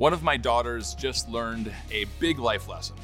[0.00, 2.96] One of my daughters just learned a big life lesson.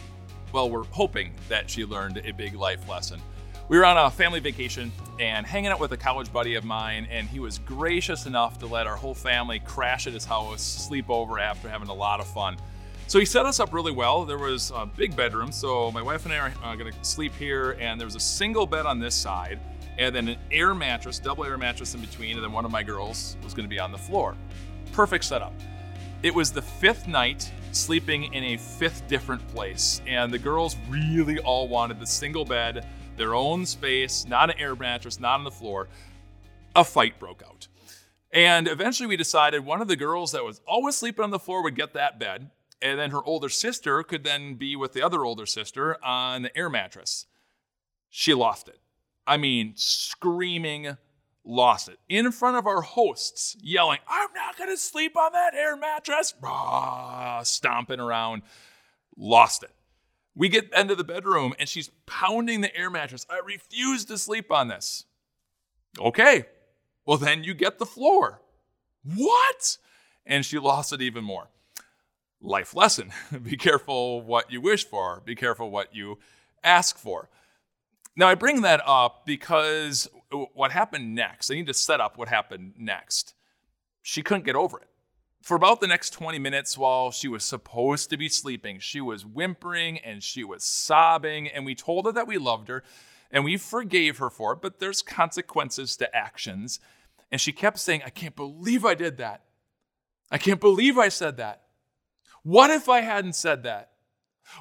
[0.50, 3.20] Well, we're hoping that she learned a big life lesson.
[3.68, 7.06] We were on a family vacation and hanging out with a college buddy of mine,
[7.10, 11.10] and he was gracious enough to let our whole family crash at his house, sleep
[11.10, 12.56] over after having a lot of fun.
[13.08, 14.24] So he set us up really well.
[14.24, 17.72] There was a big bedroom, so my wife and I are uh, gonna sleep here,
[17.72, 19.60] and there was a single bed on this side,
[19.98, 22.82] and then an air mattress, double air mattress in between, and then one of my
[22.82, 24.34] girls was gonna be on the floor.
[24.92, 25.52] Perfect setup.
[26.26, 31.38] It was the fifth night sleeping in a fifth different place, and the girls really
[31.38, 32.84] all wanted the single bed
[33.16, 35.86] their own space, not an air mattress, not on the floor.
[36.74, 37.68] A fight broke out.
[38.32, 41.62] And eventually we decided one of the girls that was always sleeping on the floor
[41.62, 42.50] would get that bed,
[42.82, 46.58] and then her older sister could then be with the other older sister on the
[46.58, 47.26] air mattress.
[48.10, 48.80] She lost it.
[49.28, 50.96] I mean, screaming,
[51.46, 55.54] lost it in front of our hosts, yelling, I'm not going to sleep on that
[55.54, 58.42] air mattress, Rah, stomping around,
[59.16, 59.70] lost it.
[60.34, 63.24] We get into the bedroom and she's pounding the air mattress.
[63.30, 65.04] I refuse to sleep on this.
[65.98, 66.44] Okay,
[67.06, 68.42] well, then you get the floor.
[69.02, 69.78] What?
[70.26, 71.48] And she lost it even more.
[72.42, 76.18] Life lesson be careful what you wish for, be careful what you
[76.62, 77.30] ask for.
[78.18, 82.28] Now, I bring that up because what happened next, I need to set up what
[82.28, 83.34] happened next.
[84.02, 84.88] She couldn't get over it.
[85.42, 89.24] For about the next 20 minutes while she was supposed to be sleeping, she was
[89.24, 92.82] whimpering and she was sobbing, and we told her that we loved her
[93.30, 96.80] and we forgave her for it, but there's consequences to actions.
[97.30, 99.42] And she kept saying, I can't believe I did that.
[100.30, 101.62] I can't believe I said that.
[102.42, 103.90] What if I hadn't said that?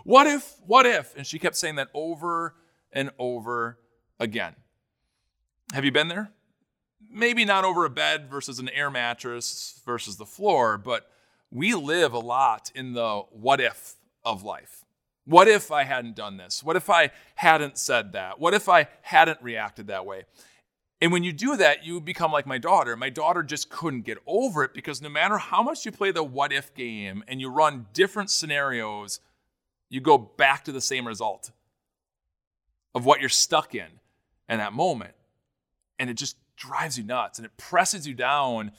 [0.03, 1.15] What if, what if?
[1.15, 2.55] And she kept saying that over
[2.91, 3.79] and over
[4.19, 4.55] again.
[5.73, 6.31] Have you been there?
[7.15, 11.09] maybe not over a bed versus an air mattress versus the floor, but
[11.49, 14.83] we live a lot in the what if of life.
[15.25, 16.63] What if I hadn't done this?
[16.63, 18.39] What if I hadn't said that?
[18.39, 20.25] What if I hadn't reacted that way?
[21.01, 22.95] And when you do that, you become like my daughter.
[22.95, 26.23] My daughter just couldn't get over it because no matter how much you play the
[26.23, 29.19] what if game and you run different scenarios,
[29.89, 31.51] you go back to the same result
[32.93, 33.87] of what you're stuck in
[34.47, 35.15] in that moment.
[35.97, 38.71] And it just drives you nuts and it presses you down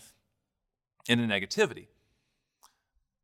[1.09, 1.87] into negativity.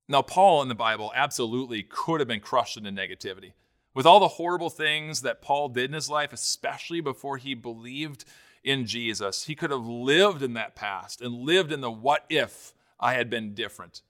[0.09, 3.53] Now, Paul in the Bible absolutely could have been crushed into negativity.
[3.95, 8.25] With all the horrible things that Paul did in his life, especially before he believed
[8.65, 12.75] in Jesus, he could have lived in that past and lived in the what if
[12.99, 14.03] I had been different.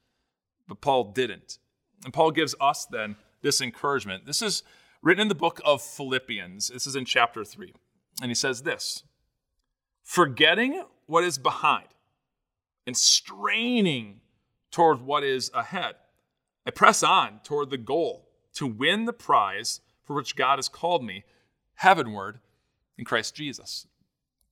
[0.69, 1.59] But Paul didn't.
[2.05, 4.27] And Paul gives us then this encouragement.
[4.27, 4.63] This is
[5.03, 6.69] written in the book of Philippians.
[6.69, 7.73] This is in chapter 3.
[8.21, 9.05] And he says this
[10.03, 11.89] forgetting what is behind
[12.87, 14.21] and straining
[14.71, 15.95] toward what is ahead.
[16.67, 21.05] I press on toward the goal to win the prize for which God has called
[21.05, 21.25] me
[21.75, 22.41] heavenward
[22.99, 23.87] in Christ Jesus.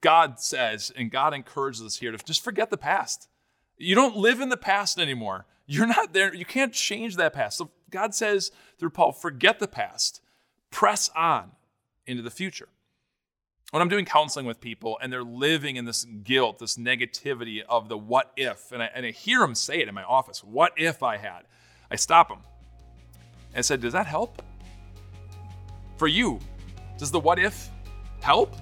[0.00, 3.28] God says, and God encourages us here to just forget the past.
[3.76, 5.46] You don't live in the past anymore.
[5.66, 6.34] You're not there.
[6.34, 7.58] You can't change that past.
[7.58, 10.20] So God says through Paul, forget the past,
[10.70, 11.52] press on
[12.06, 12.68] into the future
[13.70, 17.88] when I'm doing counseling with people and they're living in this guilt, this negativity of
[17.88, 20.72] the what if, and I, and I hear them say it in my office, what
[20.76, 21.42] if I had?
[21.90, 22.40] I stop them
[23.54, 24.42] and said, Does that help?
[25.96, 26.40] For you,
[26.98, 27.68] does the what if
[28.20, 28.56] help?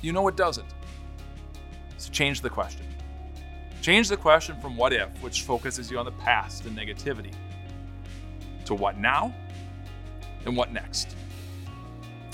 [0.00, 0.68] You know it doesn't.
[1.96, 2.86] So change the question.
[3.82, 7.34] Change the question from what if, which focuses you on the past and negativity,
[8.64, 9.34] to what now
[10.44, 11.16] and what next.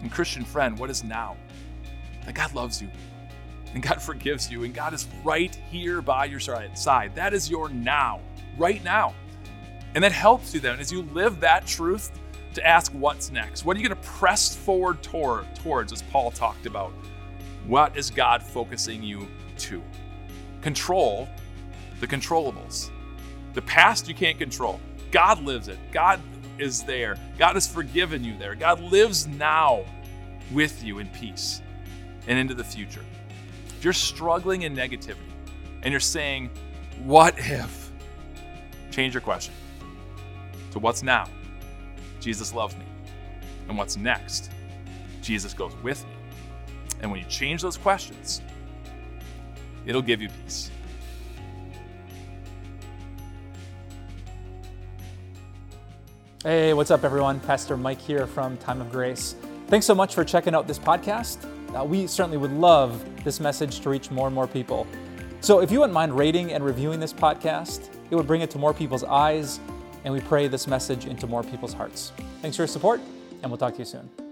[0.03, 1.37] And Christian friend, what is now?
[2.31, 2.89] That God loves you
[3.75, 7.15] and God forgives you and God is right here by your side.
[7.15, 8.21] That is your now,
[8.57, 9.15] right now.
[9.95, 12.13] And that helps you then as you live that truth
[12.55, 13.65] to ask what's next.
[13.65, 16.93] What are you going to press forward toward, towards, as Paul talked about?
[17.67, 19.27] What is God focusing you
[19.59, 19.83] to?
[20.63, 21.29] Control
[21.99, 22.91] the controllables.
[23.55, 24.81] The past you can't control.
[25.11, 25.79] God lives it.
[25.91, 26.21] God
[26.59, 27.17] is there.
[27.39, 28.55] God has forgiven you there.
[28.55, 29.85] God lives now
[30.53, 31.61] with you in peace
[32.27, 33.05] and into the future.
[33.69, 35.17] If you're struggling in negativity
[35.83, 36.51] and you're saying,
[37.05, 37.91] What if?
[38.91, 39.55] Change your question
[40.73, 41.27] to what's now?
[42.21, 42.85] Jesus loves me.
[43.69, 44.51] And what's next?
[45.23, 46.13] Jesus goes with me.
[47.01, 48.43] And when you change those questions,
[49.87, 50.71] it'll give you peace.
[56.43, 57.39] Hey, what's up, everyone?
[57.41, 59.35] Pastor Mike here from Time of Grace.
[59.67, 61.47] Thanks so much for checking out this podcast.
[61.75, 64.87] Uh, we certainly would love this message to reach more and more people.
[65.41, 68.59] So if you wouldn't mind rating and reviewing this podcast, it would bring it to
[68.59, 69.61] more people's eyes,
[70.05, 72.13] and we pray this message into more people's hearts.
[72.43, 73.01] Thanks for your support,
[73.43, 74.30] and we'll talk to you soon.